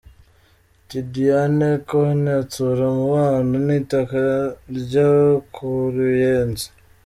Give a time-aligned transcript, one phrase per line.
[0.87, 4.19] Tidiane Kone atsura umubano n'itaka
[4.79, 5.09] ryo
[5.53, 6.67] ku Ruyenzi.